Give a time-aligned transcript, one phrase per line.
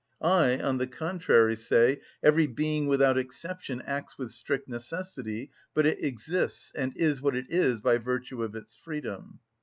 [0.23, 6.03] I, on the contrary, say: Every being without exception acts with strict necessity, but it
[6.03, 9.41] exists and is what it is by virtue of its freedom.